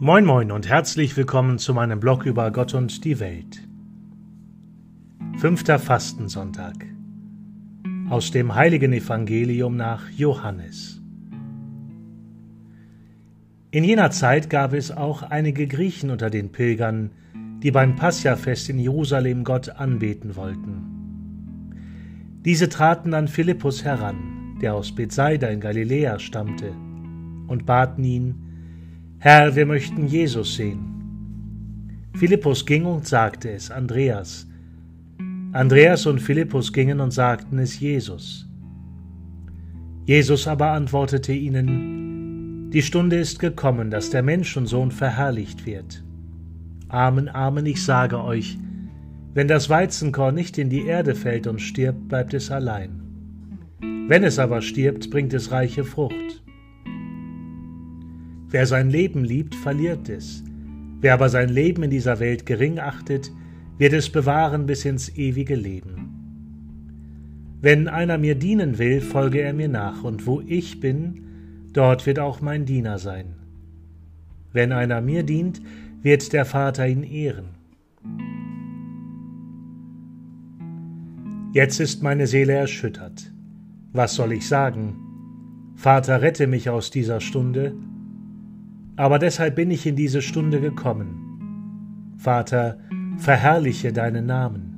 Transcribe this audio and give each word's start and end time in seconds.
Moin 0.00 0.24
moin 0.24 0.52
und 0.52 0.68
herzlich 0.68 1.16
willkommen 1.16 1.58
zu 1.58 1.74
meinem 1.74 1.98
Blog 1.98 2.24
über 2.24 2.52
Gott 2.52 2.72
und 2.72 3.04
die 3.04 3.18
Welt. 3.18 3.66
Fünfter 5.38 5.80
Fastensonntag 5.80 6.86
aus 8.08 8.30
dem 8.30 8.54
heiligen 8.54 8.92
Evangelium 8.92 9.76
nach 9.76 10.08
Johannes. 10.10 11.02
In 13.72 13.82
jener 13.82 14.12
Zeit 14.12 14.48
gab 14.50 14.72
es 14.72 14.96
auch 14.96 15.24
einige 15.24 15.66
Griechen 15.66 16.10
unter 16.10 16.30
den 16.30 16.52
Pilgern, 16.52 17.10
die 17.64 17.72
beim 17.72 17.96
Passiafest 17.96 18.68
in 18.68 18.78
Jerusalem 18.78 19.42
Gott 19.42 19.68
anbeten 19.68 20.36
wollten. 20.36 21.72
Diese 22.44 22.68
traten 22.68 23.14
an 23.14 23.26
Philippus 23.26 23.82
heran, 23.82 24.58
der 24.62 24.76
aus 24.76 24.94
Bethsaida 24.94 25.48
in 25.48 25.58
Galiläa 25.58 26.20
stammte, 26.20 26.70
und 27.48 27.66
baten 27.66 28.04
ihn, 28.04 28.47
Herr, 29.20 29.56
wir 29.56 29.66
möchten 29.66 30.06
Jesus 30.06 30.54
sehen. 30.54 31.98
Philippus 32.14 32.64
ging 32.64 32.84
und 32.84 33.04
sagte 33.04 33.50
es 33.50 33.68
Andreas. 33.68 34.46
Andreas 35.52 36.06
und 36.06 36.20
Philippus 36.20 36.72
gingen 36.72 37.00
und 37.00 37.10
sagten 37.10 37.58
es 37.58 37.80
Jesus. 37.80 38.48
Jesus 40.04 40.46
aber 40.46 40.70
antwortete 40.70 41.32
ihnen, 41.32 42.70
Die 42.70 42.80
Stunde 42.80 43.16
ist 43.16 43.40
gekommen, 43.40 43.90
dass 43.90 44.10
der 44.10 44.22
Menschensohn 44.22 44.92
verherrlicht 44.92 45.66
wird. 45.66 46.04
Amen, 46.88 47.28
Amen, 47.28 47.66
ich 47.66 47.84
sage 47.84 48.22
euch, 48.22 48.56
wenn 49.34 49.48
das 49.48 49.68
Weizenkorn 49.68 50.36
nicht 50.36 50.58
in 50.58 50.70
die 50.70 50.86
Erde 50.86 51.16
fällt 51.16 51.48
und 51.48 51.60
stirbt, 51.60 52.06
bleibt 52.06 52.34
es 52.34 52.52
allein. 52.52 53.02
Wenn 54.06 54.22
es 54.22 54.38
aber 54.38 54.62
stirbt, 54.62 55.10
bringt 55.10 55.34
es 55.34 55.50
reiche 55.50 55.82
Frucht. 55.82 56.44
Wer 58.50 58.66
sein 58.66 58.90
Leben 58.90 59.24
liebt, 59.24 59.54
verliert 59.54 60.08
es. 60.08 60.42
Wer 61.00 61.14
aber 61.14 61.28
sein 61.28 61.50
Leben 61.50 61.82
in 61.82 61.90
dieser 61.90 62.18
Welt 62.18 62.46
gering 62.46 62.78
achtet, 62.78 63.30
wird 63.76 63.92
es 63.92 64.10
bewahren 64.10 64.66
bis 64.66 64.84
ins 64.84 65.10
ewige 65.16 65.54
Leben. 65.54 66.08
Wenn 67.60 67.88
einer 67.88 68.18
mir 68.18 68.36
dienen 68.36 68.78
will, 68.78 69.00
folge 69.00 69.40
er 69.40 69.52
mir 69.52 69.68
nach, 69.68 70.02
und 70.02 70.26
wo 70.26 70.40
ich 70.40 70.80
bin, 70.80 71.24
dort 71.72 72.06
wird 72.06 72.18
auch 72.18 72.40
mein 72.40 72.64
Diener 72.64 72.98
sein. 72.98 73.34
Wenn 74.52 74.72
einer 74.72 75.00
mir 75.00 75.24
dient, 75.24 75.60
wird 76.02 76.32
der 76.32 76.44
Vater 76.44 76.88
ihn 76.88 77.02
ehren. 77.02 77.50
Jetzt 81.52 81.80
ist 81.80 82.02
meine 82.02 82.26
Seele 82.26 82.54
erschüttert. 82.54 83.32
Was 83.92 84.14
soll 84.14 84.32
ich 84.32 84.46
sagen? 84.46 84.96
Vater, 85.76 86.22
rette 86.22 86.46
mich 86.46 86.70
aus 86.70 86.90
dieser 86.90 87.20
Stunde, 87.20 87.74
aber 88.98 89.20
deshalb 89.20 89.54
bin 89.54 89.70
ich 89.70 89.86
in 89.86 89.94
diese 89.94 90.20
Stunde 90.20 90.60
gekommen. 90.60 92.16
Vater, 92.18 92.78
verherrliche 93.16 93.92
deinen 93.92 94.26
Namen. 94.26 94.74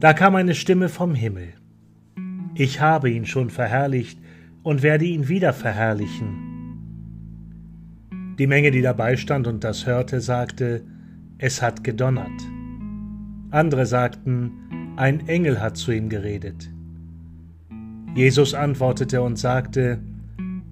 Da 0.00 0.14
kam 0.14 0.34
eine 0.34 0.54
Stimme 0.54 0.88
vom 0.88 1.14
Himmel. 1.14 1.52
Ich 2.54 2.80
habe 2.80 3.10
ihn 3.10 3.26
schon 3.26 3.50
verherrlicht 3.50 4.18
und 4.62 4.82
werde 4.82 5.04
ihn 5.04 5.28
wieder 5.28 5.52
verherrlichen. 5.52 6.46
Die 8.38 8.46
Menge, 8.46 8.70
die 8.70 8.82
dabei 8.82 9.18
stand 9.18 9.46
und 9.46 9.62
das 9.62 9.86
hörte, 9.86 10.22
sagte, 10.22 10.84
es 11.36 11.60
hat 11.60 11.84
gedonnert. 11.84 12.40
Andere 13.50 13.84
sagten, 13.84 14.52
ein 14.96 15.28
Engel 15.28 15.60
hat 15.60 15.76
zu 15.76 15.92
ihm 15.92 16.08
geredet. 16.08 16.70
Jesus 18.14 18.54
antwortete 18.54 19.20
und 19.20 19.38
sagte, 19.38 19.98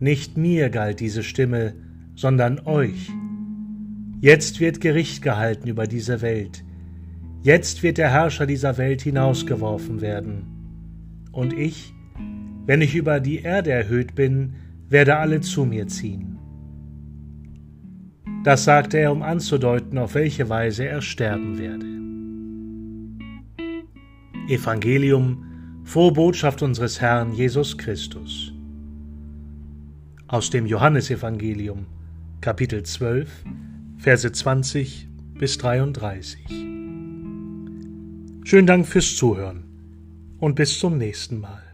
nicht 0.00 0.38
mir 0.38 0.70
galt 0.70 1.00
diese 1.00 1.22
Stimme, 1.22 1.74
sondern 2.14 2.60
euch. 2.66 3.10
Jetzt 4.20 4.58
wird 4.60 4.80
Gericht 4.80 5.22
gehalten 5.22 5.68
über 5.68 5.86
diese 5.86 6.22
Welt. 6.22 6.64
Jetzt 7.42 7.82
wird 7.82 7.98
der 7.98 8.10
Herrscher 8.10 8.46
dieser 8.46 8.78
Welt 8.78 9.02
hinausgeworfen 9.02 10.00
werden. 10.00 10.44
Und 11.32 11.52
ich, 11.52 11.92
wenn 12.66 12.80
ich 12.80 12.94
über 12.94 13.20
die 13.20 13.40
Erde 13.40 13.70
erhöht 13.70 14.14
bin, 14.14 14.54
werde 14.88 15.16
alle 15.16 15.40
zu 15.40 15.64
mir 15.64 15.86
ziehen. 15.86 16.38
Das 18.42 18.64
sagte 18.64 18.98
er, 18.98 19.12
um 19.12 19.22
anzudeuten, 19.22 19.98
auf 19.98 20.14
welche 20.14 20.48
Weise 20.48 20.86
er 20.86 21.02
sterben 21.02 21.58
werde. 21.58 21.86
Evangelium, 24.48 25.44
frohe 25.84 26.12
Botschaft 26.12 26.62
unseres 26.62 27.00
Herrn 27.00 27.34
Jesus 27.34 27.76
Christus 27.76 28.54
aus 30.30 30.48
dem 30.48 30.64
Johannesevangelium, 30.64 31.86
Kapitel 32.40 32.84
12, 32.84 33.28
Verse 33.98 34.30
20 34.30 35.08
bis 35.34 35.58
33. 35.58 36.38
Schönen 38.44 38.66
Dank 38.66 38.86
fürs 38.86 39.16
Zuhören 39.16 39.64
und 40.38 40.54
bis 40.54 40.78
zum 40.78 40.98
nächsten 40.98 41.40
Mal. 41.40 41.69